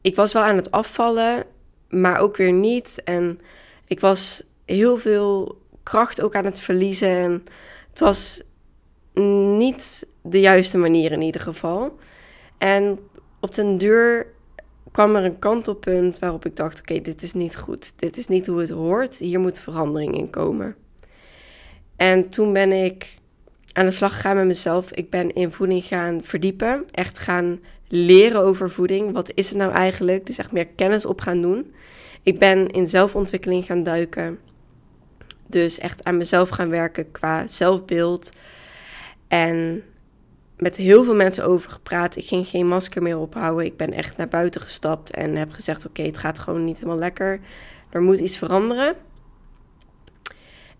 ik 0.00 0.16
was 0.16 0.32
wel 0.32 0.42
aan 0.42 0.56
het 0.56 0.70
afvallen, 0.70 1.44
maar 1.88 2.18
ook 2.18 2.36
weer 2.36 2.52
niet. 2.52 3.00
En 3.04 3.40
ik 3.86 4.00
was 4.00 4.42
heel 4.64 4.96
veel 4.96 5.58
kracht 5.86 6.22
ook 6.22 6.34
aan 6.34 6.44
het 6.44 6.60
verliezen. 6.60 7.08
En 7.08 7.44
het 7.90 7.98
was 7.98 8.42
niet 9.22 10.06
de 10.22 10.40
juiste 10.40 10.78
manier 10.78 11.12
in 11.12 11.22
ieder 11.22 11.40
geval. 11.40 11.98
En 12.58 12.98
op 13.40 13.54
den 13.54 13.78
duur 13.78 14.26
kwam 14.92 15.16
er 15.16 15.24
een 15.24 15.38
kantelpunt 15.38 16.18
waarop 16.18 16.44
ik 16.44 16.56
dacht: 16.56 16.78
oké, 16.78 17.00
dit 17.00 17.22
is 17.22 17.32
niet 17.32 17.56
goed. 17.56 17.92
Dit 17.96 18.16
is 18.16 18.26
niet 18.28 18.46
hoe 18.46 18.60
het 18.60 18.70
hoort. 18.70 19.16
Hier 19.16 19.40
moet 19.40 19.58
verandering 19.58 20.16
in 20.16 20.30
komen. 20.30 20.74
En 21.96 22.28
toen 22.28 22.52
ben 22.52 22.72
ik 22.72 23.18
aan 23.72 23.86
de 23.86 23.90
slag 23.90 24.14
gegaan 24.14 24.36
met 24.36 24.46
mezelf. 24.46 24.92
Ik 24.92 25.10
ben 25.10 25.32
in 25.32 25.50
voeding 25.50 25.84
gaan 25.84 26.22
verdiepen. 26.22 26.84
Echt 26.90 27.18
gaan 27.18 27.60
leren 27.88 28.40
over 28.40 28.70
voeding. 28.70 29.12
Wat 29.12 29.32
is 29.34 29.48
het 29.48 29.58
nou 29.58 29.72
eigenlijk? 29.72 30.26
Dus 30.26 30.38
echt 30.38 30.52
meer 30.52 30.66
kennis 30.66 31.06
op 31.06 31.20
gaan 31.20 31.42
doen. 31.42 31.72
Ik 32.22 32.38
ben 32.38 32.68
in 32.68 32.88
zelfontwikkeling 32.88 33.64
gaan 33.64 33.82
duiken. 33.82 34.38
Dus 35.46 35.78
echt 35.78 36.04
aan 36.04 36.16
mezelf 36.16 36.48
gaan 36.48 36.68
werken 36.68 37.10
qua 37.10 37.46
zelfbeeld. 37.46 38.30
En 39.28 39.82
met 40.56 40.76
heel 40.76 41.04
veel 41.04 41.14
mensen 41.14 41.44
over 41.44 41.70
gepraat. 41.70 42.16
Ik 42.16 42.26
ging 42.26 42.46
geen 42.46 42.66
masker 42.66 43.02
meer 43.02 43.18
ophouden. 43.18 43.64
Ik 43.64 43.76
ben 43.76 43.92
echt 43.92 44.16
naar 44.16 44.28
buiten 44.28 44.60
gestapt 44.60 45.10
en 45.10 45.36
heb 45.36 45.52
gezegd: 45.52 45.86
Oké, 45.86 46.02
het 46.02 46.18
gaat 46.18 46.38
gewoon 46.38 46.64
niet 46.64 46.76
helemaal 46.76 46.98
lekker. 46.98 47.40
Er 47.90 48.02
moet 48.02 48.18
iets 48.18 48.38
veranderen. 48.38 48.94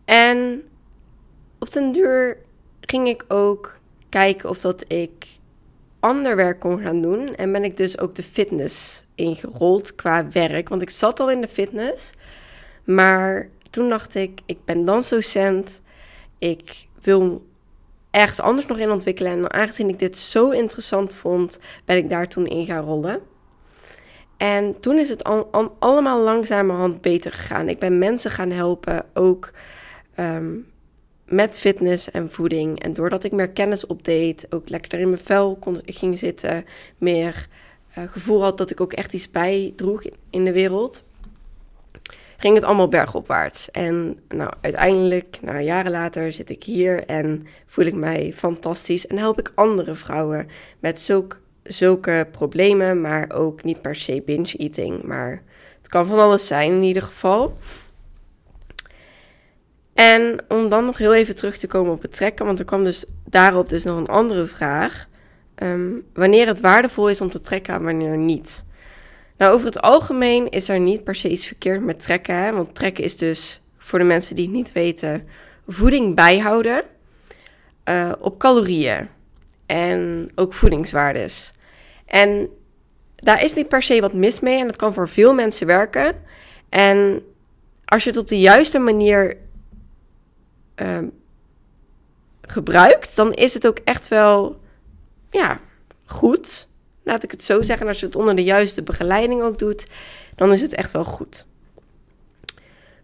En 0.04 0.62
op 1.58 1.72
den 1.72 1.92
duur 1.92 2.36
ging 2.80 3.08
ik 3.08 3.24
ook 3.28 3.78
kijken 4.08 4.48
of 4.48 4.60
dat 4.60 4.84
ik 4.88 5.26
ander 6.00 6.36
werk 6.36 6.60
kon 6.60 6.80
gaan 6.80 7.02
doen. 7.02 7.34
En 7.34 7.52
ben 7.52 7.64
ik 7.64 7.76
dus 7.76 7.98
ook 7.98 8.14
de 8.14 8.22
fitness 8.22 9.04
ingerold 9.14 9.94
qua 9.94 10.28
werk. 10.30 10.68
Want 10.68 10.82
ik 10.82 10.90
zat 10.90 11.20
al 11.20 11.30
in 11.30 11.40
de 11.40 11.48
fitness. 11.48 12.10
Maar 12.84 13.48
toen 13.70 13.88
dacht 13.88 14.14
ik, 14.14 14.40
ik 14.46 14.58
ben 14.64 14.84
dansdocent. 14.84 15.80
Ik 16.38 16.86
wil 17.02 17.46
ergens 18.10 18.40
anders 18.40 18.66
nog 18.66 18.78
in 18.78 18.90
ontwikkelen. 18.90 19.32
En 19.32 19.52
aangezien 19.52 19.88
ik 19.88 19.98
dit 19.98 20.18
zo 20.18 20.50
interessant 20.50 21.14
vond, 21.14 21.58
ben 21.84 21.96
ik 21.96 22.10
daar 22.10 22.28
toen 22.28 22.46
in 22.46 22.66
gaan 22.66 22.84
rollen. 22.84 23.20
En 24.36 24.80
toen 24.80 24.98
is 24.98 25.08
het 25.08 25.24
al, 25.24 25.48
allemaal 25.78 26.22
langzamerhand 26.22 27.00
beter 27.00 27.32
gegaan. 27.32 27.68
Ik 27.68 27.78
ben 27.78 27.98
mensen 27.98 28.30
gaan 28.30 28.50
helpen, 28.50 29.04
ook 29.14 29.50
ehm, 30.14 30.54
met 31.24 31.58
fitness 31.58 32.10
en 32.10 32.30
voeding. 32.30 32.82
En 32.82 32.92
doordat 32.92 33.24
ik 33.24 33.32
meer 33.32 33.50
kennis 33.50 33.86
opdeed, 33.86 34.46
ook 34.50 34.68
lekker 34.68 34.98
in 34.98 35.08
mijn 35.08 35.20
vel 35.20 35.56
kon, 35.56 35.80
ging 35.84 36.18
zitten, 36.18 36.64
meer 36.98 37.48
uh, 37.98 38.04
gevoel 38.08 38.42
had 38.42 38.58
dat 38.58 38.70
ik 38.70 38.80
ook 38.80 38.92
echt 38.92 39.12
iets 39.12 39.30
bijdroeg 39.30 40.02
in 40.30 40.44
de 40.44 40.52
wereld, 40.52 41.04
ging 42.46 42.58
het 42.58 42.66
allemaal 42.66 42.88
bergopwaarts. 42.88 43.70
En 43.70 44.18
nou, 44.28 44.52
uiteindelijk, 44.60 45.38
nou, 45.42 45.60
jaren 45.60 45.90
later, 45.90 46.32
zit 46.32 46.50
ik 46.50 46.64
hier 46.64 47.04
en 47.04 47.46
voel 47.66 47.84
ik 47.84 47.94
mij 47.94 48.32
fantastisch. 48.34 49.06
En 49.06 49.18
help 49.18 49.38
ik 49.38 49.52
andere 49.54 49.94
vrouwen 49.94 50.48
met 50.78 51.00
zulk, 51.00 51.40
zulke 51.62 52.28
problemen, 52.30 53.00
maar 53.00 53.30
ook 53.34 53.64
niet 53.64 53.82
per 53.82 53.94
se 53.94 54.22
binge 54.24 54.56
eating. 54.56 55.02
Maar 55.02 55.42
het 55.78 55.88
kan 55.88 56.06
van 56.06 56.18
alles 56.18 56.46
zijn 56.46 56.72
in 56.72 56.82
ieder 56.82 57.02
geval. 57.02 57.56
En 59.94 60.38
om 60.48 60.68
dan 60.68 60.84
nog 60.84 60.98
heel 60.98 61.14
even 61.14 61.36
terug 61.36 61.56
te 61.56 61.66
komen 61.66 61.92
op 61.92 62.02
het 62.02 62.14
trekken, 62.14 62.46
want 62.46 62.58
er 62.58 62.64
kwam 62.64 62.84
dus 62.84 63.04
daarop 63.24 63.68
dus 63.68 63.84
nog 63.84 63.98
een 63.98 64.06
andere 64.06 64.46
vraag. 64.46 65.08
Ehm, 65.54 65.90
wanneer 66.14 66.46
het 66.46 66.60
waardevol 66.60 67.08
is 67.08 67.20
om 67.20 67.28
te 67.28 67.40
trekken 67.40 67.74
en 67.74 67.84
wanneer 67.84 68.16
niet. 68.16 68.64
Nou, 69.36 69.52
over 69.52 69.66
het 69.66 69.80
algemeen 69.80 70.48
is 70.48 70.68
er 70.68 70.80
niet 70.80 71.04
per 71.04 71.14
se 71.14 71.28
iets 71.28 71.46
verkeerd 71.46 71.82
met 71.82 72.02
trekken. 72.02 72.54
Want 72.54 72.74
trekken 72.74 73.04
is 73.04 73.16
dus, 73.16 73.60
voor 73.78 73.98
de 73.98 74.04
mensen 74.04 74.36
die 74.36 74.44
het 74.44 74.54
niet 74.54 74.72
weten, 74.72 75.28
voeding 75.68 76.14
bijhouden 76.14 76.84
uh, 77.88 78.12
op 78.18 78.38
calorieën 78.38 79.08
en 79.66 80.30
ook 80.34 80.54
voedingswaardes. 80.54 81.52
En 82.06 82.48
daar 83.16 83.42
is 83.42 83.54
niet 83.54 83.68
per 83.68 83.82
se 83.82 84.00
wat 84.00 84.12
mis 84.12 84.40
mee 84.40 84.58
en 84.58 84.66
dat 84.66 84.76
kan 84.76 84.94
voor 84.94 85.08
veel 85.08 85.34
mensen 85.34 85.66
werken. 85.66 86.22
En 86.68 87.22
als 87.84 88.04
je 88.04 88.10
het 88.10 88.18
op 88.18 88.28
de 88.28 88.38
juiste 88.40 88.78
manier 88.78 89.36
uh, 90.76 90.98
gebruikt, 92.42 93.16
dan 93.16 93.32
is 93.32 93.54
het 93.54 93.66
ook 93.66 93.78
echt 93.84 94.08
wel 94.08 94.60
ja, 95.30 95.60
goed. 96.04 96.68
Laat 97.06 97.22
ik 97.22 97.30
het 97.30 97.44
zo 97.44 97.62
zeggen. 97.62 97.86
Als 97.86 98.00
je 98.00 98.06
het 98.06 98.16
onder 98.16 98.36
de 98.36 98.44
juiste 98.44 98.82
begeleiding 98.82 99.42
ook 99.42 99.58
doet, 99.58 99.86
dan 100.34 100.52
is 100.52 100.60
het 100.60 100.74
echt 100.74 100.92
wel 100.92 101.04
goed. 101.04 101.46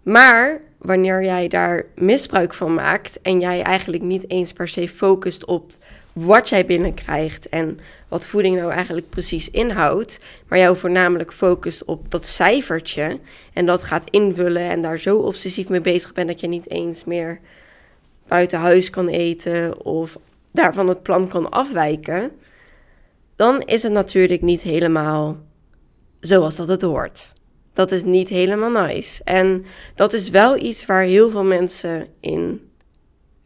Maar 0.03 0.61
wanneer 0.79 1.25
jij 1.25 1.49
daar 1.49 1.85
misbruik 1.95 2.55
van 2.55 2.75
maakt 2.75 3.21
en 3.21 3.41
jij 3.41 3.63
eigenlijk 3.63 4.03
niet 4.03 4.31
eens 4.31 4.53
per 4.53 4.69
se 4.69 4.89
focust 4.89 5.45
op 5.45 5.73
wat 6.13 6.49
jij 6.49 6.67
binnenkrijgt 6.67 7.49
en 7.49 7.79
wat 8.09 8.27
voeding 8.27 8.57
nou 8.57 8.73
eigenlijk 8.73 9.09
precies 9.09 9.51
inhoudt, 9.51 10.21
maar 10.49 10.59
jou 10.59 10.77
voornamelijk 10.77 11.33
focust 11.33 11.85
op 11.85 12.11
dat 12.11 12.27
cijfertje 12.27 13.19
en 13.53 13.67
dat 13.67 13.85
gaat 13.85 14.11
invullen 14.11 14.71
en 14.71 14.83
daar 14.83 14.99
zo 14.99 15.19
obsessief 15.19 15.69
mee 15.69 15.81
bezig 15.81 16.13
bent 16.13 16.29
dat 16.29 16.41
je 16.41 16.49
niet 16.49 16.71
eens 16.71 17.05
meer 17.05 17.41
buiten 18.29 18.59
huis 18.59 18.91
kan 18.91 19.09
eten 19.09 19.85
of 19.85 20.19
daarvan 20.51 20.89
het 20.89 21.03
plan 21.03 21.29
kan 21.29 21.51
afwijken, 21.51 22.31
dan 23.43 23.63
is 23.63 23.83
het 23.83 23.93
natuurlijk 23.93 24.43
niet 24.43 24.63
helemaal 24.63 25.37
zoals 26.21 26.57
dat 26.57 26.69
het 26.69 26.83
hoort. 26.83 27.33
Dat 27.73 27.93
is 27.93 28.05
niet 28.05 28.29
helemaal 28.29 28.71
nice. 28.87 29.25
En 29.25 29.65
dat 29.95 30.13
is 30.13 30.31
wel 30.31 30.57
iets 30.57 30.87
waar 30.87 31.03
heel 31.03 31.31
veel 31.31 31.45
mensen 31.45 32.07
in 32.21 32.71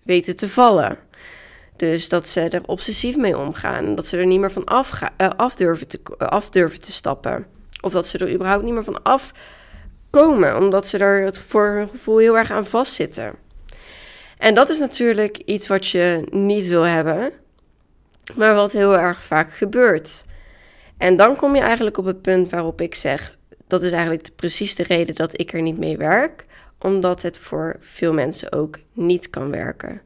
weten 0.02 0.36
te 0.36 0.48
vallen. 0.48 0.98
Dus 1.76 2.08
dat 2.08 2.28
ze 2.28 2.40
er 2.40 2.62
obsessief 2.66 3.16
mee 3.16 3.38
omgaan. 3.38 3.94
Dat 3.94 4.06
ze 4.06 4.16
er 4.16 4.26
niet 4.26 4.40
meer 4.40 4.52
van 4.52 4.64
af, 4.64 5.00
uh, 5.02 5.28
af, 5.36 5.54
durven 5.54 5.88
te, 5.88 6.00
uh, 6.18 6.28
af 6.28 6.50
durven 6.50 6.80
te 6.80 6.92
stappen. 6.92 7.46
Of 7.80 7.92
dat 7.92 8.06
ze 8.06 8.18
er 8.18 8.32
überhaupt 8.32 8.64
niet 8.64 8.74
meer 8.74 8.84
van 8.84 9.02
afkomen. 9.02 10.56
Omdat 10.56 10.86
ze 10.86 10.98
er 10.98 11.24
het 11.24 11.38
voor 11.38 11.66
hun 11.66 11.88
gevoel 11.88 12.18
heel 12.18 12.38
erg 12.38 12.50
aan 12.50 12.66
vastzitten. 12.66 13.34
En 14.38 14.54
dat 14.54 14.68
is 14.68 14.78
natuurlijk 14.78 15.36
iets 15.36 15.66
wat 15.66 15.88
je 15.88 16.26
niet 16.30 16.66
wil 16.66 16.82
hebben, 16.82 17.32
maar 18.34 18.54
wat 18.54 18.72
heel 18.72 18.98
erg 18.98 19.22
vaak 19.22 19.52
gebeurt. 19.52 20.24
En 20.96 21.16
dan 21.16 21.36
kom 21.36 21.54
je 21.54 21.60
eigenlijk 21.60 21.98
op 21.98 22.04
het 22.04 22.22
punt 22.22 22.48
waarop 22.48 22.80
ik 22.80 22.94
zeg: 22.94 23.36
dat 23.66 23.82
is 23.82 23.90
eigenlijk 23.90 24.28
precies 24.36 24.74
de 24.74 24.82
reden 24.82 25.14
dat 25.14 25.40
ik 25.40 25.52
er 25.52 25.62
niet 25.62 25.78
mee 25.78 25.96
werk, 25.96 26.46
omdat 26.78 27.22
het 27.22 27.38
voor 27.38 27.76
veel 27.80 28.12
mensen 28.12 28.52
ook 28.52 28.78
niet 28.92 29.30
kan 29.30 29.50
werken. 29.50 30.00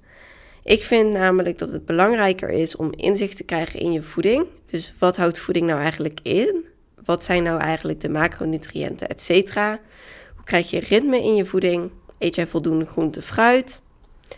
Ik 0.62 0.84
vind 0.84 1.12
namelijk 1.12 1.58
dat 1.58 1.72
het 1.72 1.84
belangrijker 1.84 2.50
is 2.50 2.76
om 2.76 2.92
inzicht 2.92 3.36
te 3.36 3.44
krijgen 3.44 3.80
in 3.80 3.92
je 3.92 4.02
voeding. 4.02 4.46
Dus 4.70 4.94
wat 4.98 5.16
houdt 5.16 5.38
voeding 5.38 5.66
nou 5.66 5.80
eigenlijk 5.80 6.20
in? 6.22 6.64
Wat 7.04 7.24
zijn 7.24 7.42
nou 7.42 7.60
eigenlijk 7.60 8.00
de 8.00 8.08
macronutriënten, 8.08 9.08
et 9.08 9.22
cetera? 9.22 9.80
Hoe 10.34 10.44
krijg 10.44 10.70
je 10.70 10.80
ritme 10.80 11.22
in 11.22 11.34
je 11.34 11.44
voeding? 11.44 11.90
Eet 12.18 12.34
jij 12.34 12.46
voldoende 12.46 12.84
groente, 12.84 13.22
fruit? 13.22 13.82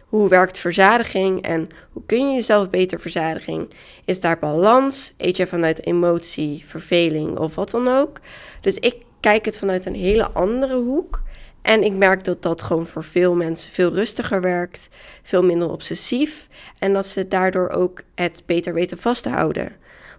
Hoe 0.06 0.28
werkt 0.28 0.58
verzadiging 0.58 1.42
en 1.42 1.68
hoe 1.92 2.02
kun 2.06 2.28
je 2.28 2.34
jezelf 2.34 2.70
beter 2.70 3.00
verzadigen? 3.00 3.68
Is 4.04 4.20
daar 4.20 4.38
balans? 4.38 5.12
Eet 5.16 5.36
je 5.36 5.46
vanuit 5.46 5.86
emotie, 5.86 6.62
verveling 6.66 7.38
of 7.38 7.54
wat 7.54 7.70
dan 7.70 7.88
ook? 7.88 8.20
Dus 8.60 8.76
ik 8.76 8.96
kijk 9.20 9.44
het 9.44 9.58
vanuit 9.58 9.86
een 9.86 9.94
hele 9.94 10.30
andere 10.30 10.76
hoek. 10.76 11.22
En 11.62 11.82
ik 11.82 11.92
merk 11.92 12.24
dat 12.24 12.42
dat 12.42 12.62
gewoon 12.62 12.86
voor 12.86 13.04
veel 13.04 13.34
mensen 13.34 13.72
veel 13.72 13.92
rustiger 13.92 14.40
werkt, 14.40 14.88
veel 15.22 15.42
minder 15.42 15.70
obsessief. 15.70 16.48
En 16.78 16.92
dat 16.92 17.06
ze 17.06 17.28
daardoor 17.28 17.68
ook 17.68 18.02
het 18.14 18.42
beter 18.46 18.74
weten 18.74 18.98
vast 18.98 19.22
te 19.22 19.28
houden. 19.28 19.72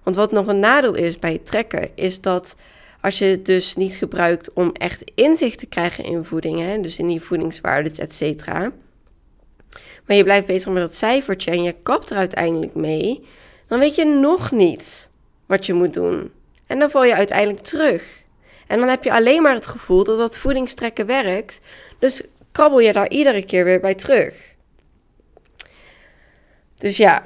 Want 0.04 0.16
wat 0.16 0.32
nog 0.32 0.48
een 0.48 0.60
nadeel 0.60 0.94
is 0.94 1.20
bij 1.20 1.34
het 1.34 1.46
trekken, 1.46 1.90
is 1.96 2.22
dat 2.22 2.56
als 3.02 3.18
je 3.18 3.26
het 3.26 3.46
dus 3.46 3.76
niet 3.76 3.96
gebruikt 3.96 4.54
om 4.54 4.72
echt 4.74 5.12
inzicht 5.16 5.60
te 5.60 5.66
krijgen 5.66 6.04
in 6.04 6.24
voeding, 6.24 6.60
hè, 6.60 6.82
dus 6.82 7.00
in 7.00 7.08
die 7.08 7.22
voedingswaardes, 7.22 8.00
et 8.00 8.14
cetera 8.14 8.72
maar 10.06 10.18
je 10.18 10.24
blijft 10.24 10.46
bezig 10.46 10.72
met 10.72 10.82
dat 10.82 10.96
cijfertje 10.96 11.52
en 11.52 11.64
je 11.64 11.76
kapt 11.84 12.10
er 12.10 12.18
uiteindelijk 12.18 12.76
mee, 12.76 13.28
dan 13.68 13.80
weet 13.80 13.96
je 13.96 14.06
nog 14.06 14.52
niet 14.52 15.10
wat 15.46 15.66
je 15.66 15.74
moet 15.74 15.94
doen. 15.94 16.32
En 16.68 16.80
dan 16.80 16.90
val 16.90 17.04
je 17.04 17.16
uiteindelijk 17.16 17.60
terug. 17.60 18.22
En 18.68 18.80
dan 18.80 18.88
heb 18.88 19.04
je 19.04 19.12
alleen 19.12 19.42
maar 19.42 19.54
het 19.54 19.68
gevoel 19.68 20.04
dat 20.04 20.18
dat 20.18 20.38
voedingstrekken 20.38 21.06
werkt. 21.06 21.62
Dus 22.00 22.24
krabbel 22.52 22.80
je 22.80 22.94
daar 22.94 23.10
iedere 23.10 23.46
keer 23.46 23.64
weer 23.64 23.80
bij 23.80 23.96
terug. 23.96 24.56
Dus 26.78 26.98
ja, 26.98 27.24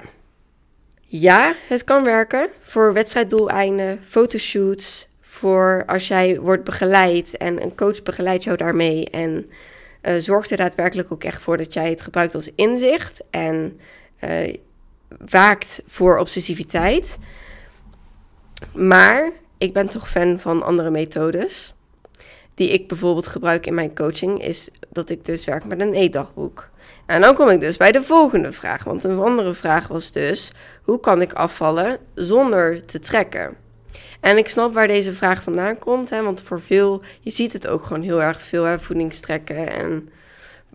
ja, 0.99 1.55
het 1.67 1.83
kan 1.83 2.03
werken 2.03 2.49
voor 2.61 2.93
wedstrijddoeleinden, 2.93 4.03
fotoshoots, 4.03 5.07
voor 5.21 5.83
als 5.85 6.07
jij 6.07 6.39
wordt 6.39 6.63
begeleid 6.63 7.37
en 7.37 7.61
een 7.61 7.75
coach 7.75 8.03
begeleidt 8.03 8.43
jou 8.43 8.57
daarmee 8.57 9.09
en 9.09 9.49
uh, 10.07 10.15
zorgt 10.17 10.51
er 10.51 10.57
daadwerkelijk 10.57 11.11
ook 11.11 11.23
echt 11.23 11.41
voor 11.41 11.57
dat 11.57 11.73
jij 11.73 11.89
het 11.89 12.01
gebruikt 12.01 12.35
als 12.35 12.49
inzicht 12.55 13.21
en 13.29 13.79
uh, 14.23 14.55
waakt 15.29 15.81
voor 15.87 16.17
obsessiviteit. 16.17 17.17
Maar 18.73 19.31
ik 19.57 19.73
ben 19.73 19.87
toch 19.87 20.09
fan 20.09 20.39
van 20.39 20.63
andere 20.63 20.89
methodes. 20.89 21.73
Die 22.53 22.69
ik 22.69 22.87
bijvoorbeeld 22.87 23.27
gebruik 23.27 23.65
in 23.65 23.73
mijn 23.73 23.95
coaching, 23.95 24.43
is 24.43 24.69
dat 24.89 25.09
ik 25.09 25.25
dus 25.25 25.45
werk 25.45 25.65
met 25.65 25.79
een 25.79 25.93
eetdagboek. 25.93 26.69
En 27.05 27.21
dan 27.21 27.35
kom 27.35 27.49
ik 27.49 27.59
dus 27.59 27.77
bij 27.77 27.91
de 27.91 28.01
volgende 28.01 28.51
vraag. 28.51 28.83
Want 28.83 29.03
een 29.03 29.19
andere 29.19 29.53
vraag 29.53 29.87
was 29.87 30.11
dus: 30.11 30.51
hoe 30.83 30.99
kan 30.99 31.21
ik 31.21 31.33
afvallen 31.33 31.97
zonder 32.13 32.85
te 32.85 32.99
trekken? 32.99 33.57
En 34.19 34.37
ik 34.37 34.49
snap 34.49 34.73
waar 34.73 34.87
deze 34.87 35.13
vraag 35.13 35.43
vandaan 35.43 35.79
komt, 35.79 36.09
hè, 36.09 36.23
want 36.23 36.41
voor 36.41 36.61
veel, 36.61 37.01
je 37.19 37.29
ziet 37.29 37.53
het 37.53 37.67
ook 37.67 37.83
gewoon 37.83 38.01
heel 38.01 38.21
erg 38.21 38.41
veel, 38.41 38.63
hè, 38.63 38.79
voedingstrekken 38.79 39.71
en 39.71 40.09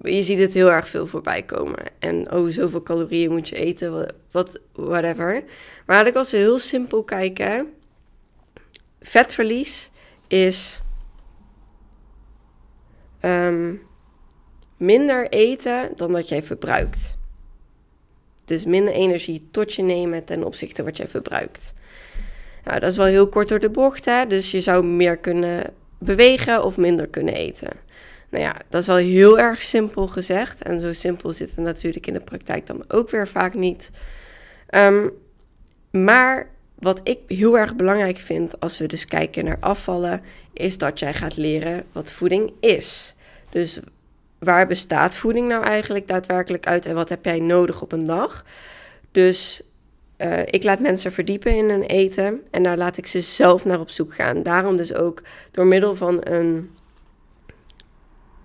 je 0.03 0.23
ziet 0.23 0.39
het 0.39 0.55
heel 0.55 0.71
erg 0.73 0.89
veel 0.89 1.07
voorbij 1.07 1.43
komen. 1.43 1.83
En 1.99 2.33
oh, 2.33 2.49
zoveel 2.49 2.83
calorieën 2.83 3.31
moet 3.31 3.49
je 3.49 3.57
eten, 3.57 4.15
wat, 4.31 4.61
whatever. 4.73 5.45
Maar 5.87 6.13
als 6.13 6.31
we 6.31 6.37
heel 6.37 6.59
simpel 6.59 7.03
kijken, 7.03 7.73
vetverlies 9.01 9.91
is 10.29 10.83
um, 13.23 13.83
minder 14.77 15.29
eten 15.29 15.93
dan 15.97 16.13
dat 16.13 16.29
jij 16.29 16.43
verbruikt. 16.43 17.19
Dus 18.45 18.65
minder 18.65 18.93
energie 18.93 19.49
tot 19.51 19.75
je 19.75 19.83
nemen 19.83 20.25
ten 20.25 20.45
opzichte 20.45 20.83
wat 20.83 20.97
jij 20.97 21.09
verbruikt. 21.09 21.75
Nou, 22.65 22.81
dat 22.81 22.91
is 22.91 22.97
wel 22.97 23.07
heel 23.07 23.29
kort 23.29 23.49
door 23.49 23.61
de 23.61 23.69
bocht, 23.69 24.05
hè? 24.05 24.27
dus 24.27 24.51
je 24.51 24.61
zou 24.61 24.85
meer 24.85 25.17
kunnen 25.17 25.73
bewegen 25.99 26.65
of 26.65 26.77
minder 26.77 27.07
kunnen 27.07 27.35
eten. 27.35 27.71
Nou 28.31 28.45
ja, 28.45 28.57
dat 28.69 28.81
is 28.81 28.87
wel 28.87 28.97
heel 28.97 29.39
erg 29.39 29.63
simpel 29.63 30.07
gezegd. 30.07 30.63
En 30.63 30.81
zo 30.81 30.93
simpel 30.93 31.33
zit 31.33 31.51
het 31.51 31.65
natuurlijk 31.65 32.07
in 32.07 32.13
de 32.13 32.21
praktijk 32.21 32.67
dan 32.67 32.85
ook 32.89 33.11
weer 33.11 33.29
vaak 33.29 33.55
niet. 33.55 33.91
Um, 34.75 35.11
maar 35.91 36.49
wat 36.75 37.01
ik 37.05 37.19
heel 37.27 37.59
erg 37.59 37.77
belangrijk 37.77 38.17
vind 38.17 38.61
als 38.61 38.79
we 38.79 38.87
dus 38.87 39.05
kijken 39.05 39.45
naar 39.45 39.57
afvallen, 39.61 40.23
is 40.53 40.79
dat 40.79 40.99
jij 40.99 41.15
gaat 41.15 41.37
leren 41.37 41.85
wat 41.93 42.13
voeding 42.13 42.53
is. 42.61 43.15
Dus 43.51 43.81
waar 44.39 44.67
bestaat 44.67 45.17
voeding 45.17 45.49
nou 45.49 45.65
eigenlijk 45.65 46.09
daadwerkelijk 46.09 46.67
uit 46.67 46.87
en 46.87 46.95
wat 46.95 47.09
heb 47.09 47.25
jij 47.25 47.41
nodig 47.41 47.83
op 47.83 47.93
een 47.93 48.07
dag? 48.07 48.45
Dus 49.11 49.63
uh, 50.19 50.39
ik 50.45 50.63
laat 50.63 50.81
mensen 50.81 51.13
verdiepen 51.13 51.57
in 51.57 51.71
hun 51.71 51.83
eten 51.83 52.41
en 52.51 52.63
daar 52.63 52.77
laat 52.77 52.97
ik 52.97 53.07
ze 53.07 53.21
zelf 53.21 53.65
naar 53.65 53.81
op 53.81 53.91
zoek 53.91 54.15
gaan. 54.15 54.43
Daarom 54.43 54.77
dus 54.77 54.95
ook 54.95 55.23
door 55.51 55.67
middel 55.67 55.95
van 55.95 56.19
een 56.21 56.71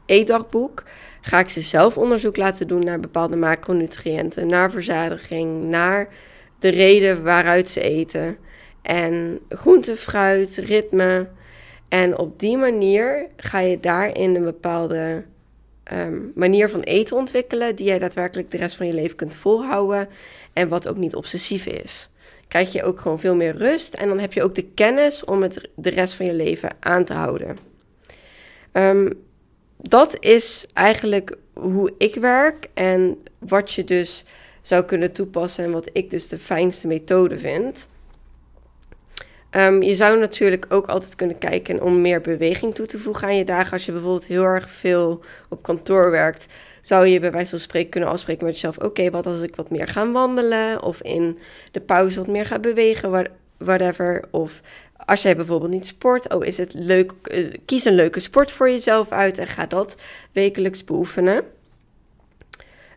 eetdagboek 0.05 0.83
Ga 1.27 1.39
ik 1.39 1.49
ze 1.49 1.61
zelf 1.61 1.97
onderzoek 1.97 2.37
laten 2.37 2.67
doen 2.67 2.83
naar 2.83 2.99
bepaalde 2.99 3.35
macronutriënten, 3.35 4.47
naar 4.47 4.71
verzadiging, 4.71 5.63
naar 5.63 6.07
de 6.59 6.69
reden 6.69 7.23
waaruit 7.23 7.69
ze 7.69 7.81
eten. 7.81 8.37
En 8.81 9.39
groente, 9.49 9.95
fruit, 9.95 10.55
ritme. 10.55 11.27
En 11.89 12.17
op 12.17 12.39
die 12.39 12.57
manier 12.57 13.27
ga 13.37 13.59
je 13.59 13.79
daarin 13.79 14.35
een 14.35 14.43
bepaalde 14.43 15.23
Ehm, 15.87 16.21
manier 16.35 16.69
van 16.69 16.79
eten 16.79 17.17
ontwikkelen 17.17 17.75
die 17.75 17.85
jij 17.85 17.99
daadwerkelijk 17.99 18.51
de 18.51 18.57
rest 18.57 18.75
van 18.75 18.87
je 18.87 18.93
leven 18.93 19.15
kunt 19.15 19.35
volhouden 19.35 20.07
en 20.53 20.67
wat 20.67 20.87
ook 20.87 20.97
niet 20.97 21.15
obsessief 21.15 21.65
is. 21.65 22.09
Krijg 22.47 22.71
je 22.71 22.83
ook 22.83 22.99
gewoon 22.99 23.19
veel 23.19 23.35
meer 23.35 23.57
rust 23.57 23.93
en 23.93 24.07
dan 24.07 24.19
heb 24.19 24.33
je 24.33 24.43
ook 24.43 24.55
de 24.55 24.65
kennis 24.65 25.25
om 25.25 25.41
het 25.41 25.69
de 25.75 25.89
rest 25.89 26.13
van 26.13 26.25
je 26.25 26.33
leven 26.33 26.69
aan 26.79 27.05
te 27.05 27.13
houden. 27.13 27.57
Ehm, 28.71 29.11
dat 29.77 30.17
is 30.19 30.67
eigenlijk 30.73 31.37
hoe 31.53 31.93
ik 31.97 32.15
werk 32.15 32.69
en 32.73 33.17
wat 33.39 33.73
je 33.73 33.83
dus 33.83 34.25
zou 34.61 34.83
kunnen 34.83 35.11
toepassen 35.11 35.63
en 35.63 35.71
wat 35.71 35.89
ik 35.93 36.09
dus 36.09 36.27
de 36.27 36.37
fijnste 36.37 36.87
methode 36.87 37.37
vind. 37.37 37.89
Ehm, 39.57 39.81
je 39.81 39.95
zou 39.95 40.19
natuurlijk 40.19 40.65
ook 40.69 40.87
altijd 40.87 41.15
kunnen 41.15 41.37
kijken 41.37 41.81
om 41.81 42.01
meer 42.01 42.21
beweging 42.21 42.75
toe 42.75 42.85
te 42.85 42.99
voegen 42.99 43.27
aan 43.27 43.37
je 43.37 43.43
dagen. 43.43 43.71
Als 43.71 43.85
je 43.85 43.91
bijvoorbeeld 43.91 44.27
heel 44.27 44.43
erg 44.43 44.69
veel 44.69 45.23
op 45.49 45.63
kantoor 45.63 46.11
werkt, 46.11 46.47
zou 46.81 47.05
je 47.05 47.19
bij 47.19 47.31
wijze 47.31 47.49
van 47.49 47.59
spreken 47.59 47.89
kunnen 47.89 48.09
afspreken 48.09 48.45
met 48.45 48.53
jezelf: 48.53 48.77
oké, 48.77 49.09
wat 49.09 49.25
als 49.25 49.41
ik 49.41 49.55
wat 49.55 49.69
meer 49.69 49.87
ga 49.87 50.11
wandelen 50.11 50.83
of 50.83 51.01
in 51.01 51.39
de 51.71 51.79
pauze 51.79 52.17
wat 52.17 52.27
meer 52.27 52.45
ga 52.45 52.59
bewegen, 52.59 53.29
whatever. 53.57 54.23
Of 54.31 54.61
als 55.05 55.21
jij 55.21 55.35
bijvoorbeeld 55.35 55.71
niet 55.71 55.87
sport, 55.87 56.33
oh, 56.33 56.45
is 56.45 56.57
het 56.57 56.73
leuk, 56.73 57.13
uh, 57.23 57.53
kies 57.65 57.85
een 57.85 57.95
leuke 57.95 58.19
sport 58.19 58.51
voor 58.51 58.69
jezelf 58.69 59.11
uit 59.11 59.37
en 59.37 59.47
ga 59.47 59.65
dat 59.65 59.95
wekelijks 60.31 60.83
beoefenen. 60.83 61.43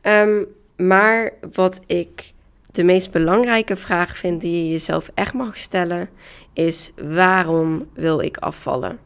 Um, 0.03 0.47
maar 0.77 1.33
wat 1.53 1.81
ik 1.87 2.33
de 2.73 2.83
meest 2.83 3.11
belangrijke 3.11 3.77
vraag 3.77 4.17
vind 4.17 4.41
die 4.41 4.65
je 4.65 4.71
jezelf 4.71 5.11
echt 5.15 5.35
mag 5.35 5.57
stellen, 5.57 6.09
is 6.53 6.93
waarom 6.97 7.89
wil 7.95 8.21
ik 8.21 8.37
afvallen? 8.37 8.99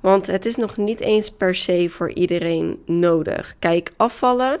Want 0.00 0.26
het 0.26 0.46
is 0.46 0.56
nog 0.56 0.76
niet 0.76 1.00
eens 1.00 1.30
per 1.30 1.54
se 1.54 1.88
voor 1.88 2.12
iedereen 2.12 2.82
nodig. 2.86 3.54
Kijk, 3.58 3.92
afvallen 3.96 4.60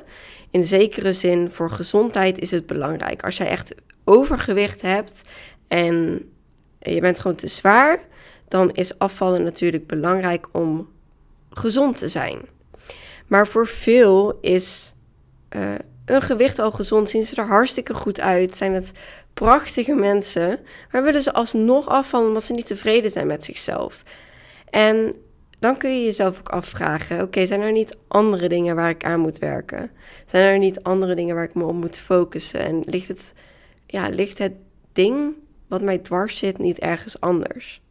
in 0.50 0.64
zekere 0.64 1.12
zin 1.12 1.50
voor 1.50 1.70
gezondheid 1.70 2.38
is 2.38 2.50
het 2.50 2.66
belangrijk. 2.66 3.22
Als 3.24 3.36
jij 3.36 3.46
echt 3.48 3.74
overgewicht 4.04 4.82
hebt 4.82 5.22
en 5.68 6.28
je 6.78 7.00
bent 7.00 7.18
gewoon 7.18 7.36
te 7.36 7.46
zwaar, 7.46 8.00
dan 8.48 8.70
is 8.70 8.98
afvallen 8.98 9.42
natuurlijk 9.42 9.86
belangrijk 9.86 10.48
om 10.52 10.88
gezond 11.50 11.98
te 11.98 12.08
zijn. 12.08 12.38
Maar 13.26 13.46
voor 13.46 13.66
veel 13.66 14.38
is 14.40 14.94
uh, 15.56 15.74
een 16.04 16.22
gewicht 16.22 16.58
al 16.58 16.70
gezond, 16.70 17.10
zien 17.10 17.24
ze 17.24 17.36
er 17.36 17.46
hartstikke 17.46 17.94
goed 17.94 18.20
uit, 18.20 18.56
zijn 18.56 18.72
het 18.72 18.92
prachtige 19.34 19.94
mensen, 19.94 20.60
maar 20.90 21.02
willen 21.02 21.22
ze 21.22 21.32
alsnog 21.32 21.88
afvallen 21.88 22.28
omdat 22.28 22.44
ze 22.44 22.52
niet 22.52 22.66
tevreden 22.66 23.10
zijn 23.10 23.26
met 23.26 23.44
zichzelf. 23.44 24.02
En 24.70 25.14
dan 25.58 25.76
kun 25.76 25.98
je 25.98 26.04
jezelf 26.04 26.38
ook 26.38 26.48
afvragen: 26.48 27.22
oké, 27.22 27.46
zijn 27.46 27.60
er 27.60 27.72
niet 27.72 27.96
andere 28.08 28.48
dingen 28.48 28.76
waar 28.76 28.90
ik 28.90 29.04
aan 29.04 29.20
moet 29.20 29.38
werken? 29.38 29.90
Zijn 30.26 30.52
er 30.52 30.58
niet 30.58 30.82
andere 30.82 31.14
dingen 31.14 31.34
waar 31.34 31.44
ik 31.44 31.54
me 31.54 31.64
op 31.64 31.74
moet 31.74 31.98
focussen? 31.98 32.60
En 32.60 32.82
ligt 32.84 33.08
het, 33.08 33.34
ja, 33.86 34.08
ligt 34.08 34.38
het 34.38 34.52
ding 34.92 35.34
wat 35.68 35.82
mij 35.82 35.98
dwars 35.98 36.38
zit 36.38 36.58
niet 36.58 36.78
ergens 36.78 37.20
anders? 37.20 37.82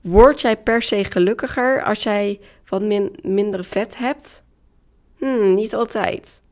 Word 0.00 0.40
jij 0.40 0.56
per 0.56 0.82
se 0.82 1.04
gelukkiger 1.04 1.82
als 1.82 2.02
jij 2.02 2.40
wat 2.68 2.82
minder 3.22 3.64
vet 3.64 3.98
hebt? 3.98 4.42
Hmm, 5.16 5.54
niet 5.54 5.74
altijd. 5.74 6.42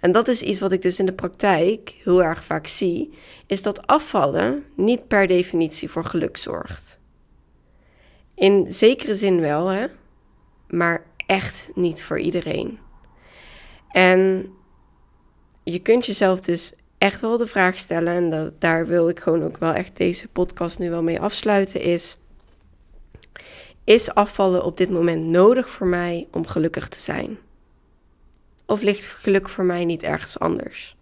En 0.00 0.12
dat 0.12 0.28
is 0.28 0.42
iets 0.42 0.60
wat 0.60 0.72
ik 0.72 0.82
dus 0.82 0.98
in 0.98 1.06
de 1.06 1.12
praktijk 1.12 1.94
heel 2.04 2.22
erg 2.22 2.44
vaak 2.44 2.66
zie, 2.66 3.12
is 3.46 3.62
dat 3.62 3.86
afvallen 3.86 4.64
niet 4.76 5.08
per 5.08 5.26
definitie 5.26 5.90
voor 5.90 6.04
geluk 6.04 6.36
zorgt. 6.36 6.98
In 8.34 8.72
zekere 8.72 9.16
zin 9.16 9.40
wel, 9.40 9.66
hè, 9.66 9.86
maar 10.68 11.04
echt 11.26 11.70
niet 11.74 12.02
voor 12.02 12.18
iedereen. 12.18 12.78
En 13.90 14.50
je 15.62 15.78
kunt 15.78 16.06
jezelf 16.06 16.40
dus 16.40 16.72
echt 16.98 17.20
wel 17.20 17.36
de 17.36 17.46
vraag 17.46 17.78
stellen, 17.78 18.14
en 18.14 18.30
dat, 18.30 18.60
daar 18.60 18.86
wil 18.86 19.08
ik 19.08 19.20
gewoon 19.20 19.42
ook 19.42 19.58
wel 19.58 19.72
echt 19.72 19.96
deze 19.96 20.28
podcast 20.28 20.78
nu 20.78 20.90
wel 20.90 21.02
mee 21.02 21.20
afsluiten, 21.20 21.80
is: 21.80 22.18
Is 23.84 24.14
afvallen 24.14 24.64
op 24.64 24.76
dit 24.76 24.90
moment 24.90 25.24
nodig 25.24 25.70
voor 25.70 25.86
mij 25.86 26.28
om 26.30 26.46
gelukkig 26.46 26.88
te 26.88 26.98
zijn? 26.98 27.38
Of 28.70 28.82
ligt 28.82 29.06
geluk 29.06 29.48
voor 29.48 29.64
mij 29.64 29.84
niet 29.84 30.02
ergens 30.02 30.38
anders? 30.38 30.96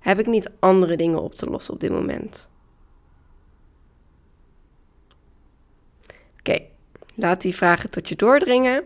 Heb 0.00 0.18
ik 0.18 0.26
niet 0.26 0.50
andere 0.58 0.96
dingen 0.96 1.22
op 1.22 1.34
te 1.34 1.46
lossen 1.46 1.74
op 1.74 1.80
dit 1.80 1.90
moment? 1.90 2.48
Oké, 6.38 6.58
laat 7.14 7.40
die 7.40 7.54
vragen 7.54 7.90
tot 7.90 8.08
je 8.08 8.16
doordringen. 8.16 8.84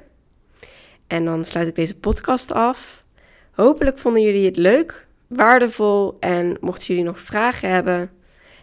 En 1.07 1.25
dan 1.25 1.45
sluit 1.45 1.69
ik 1.69 1.75
deze 1.75 1.97
podcast 1.97 2.53
af. 2.53 3.05
Hopelijk 3.53 3.99
vonden 3.99 4.23
jullie 4.23 4.47
het 4.47 4.57
leuk, 4.57 5.07
waardevol 5.27 6.17
en 6.21 6.57
mochten 6.61 6.87
jullie 6.87 7.05
nog 7.05 7.21
vragen 7.21 7.71
hebben, 7.71 8.11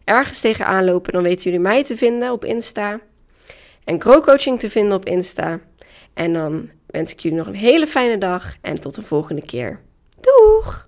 ergens 0.04 0.40
tegenaan 0.40 0.86
lopen, 0.86 1.14
dan 1.14 1.24
weten 1.24 1.44
jullie 1.44 1.60
mij 1.60 1.84
te 1.84 1.98
vinden 1.98 2.32
op 2.32 2.46
Insta 2.46 3.00
en 3.84 4.02
Grow 4.02 4.24
Coaching 4.24 4.60
te 4.60 4.70
vinden 4.70 4.98
op 4.98 5.06
Insta. 5.06 5.60
En 6.14 6.34
dan 6.34 6.70
wens 6.96 7.12
ik 7.12 7.20
jullie 7.20 7.38
nog 7.38 7.48
een 7.48 7.56
hele 7.56 7.88
fijne 7.88 8.18
dag 8.18 8.56
en 8.62 8.82
tot 8.82 8.96
de 8.96 9.02
volgende 9.02 9.42
keer. 9.42 9.82
Doeg! 10.22 10.88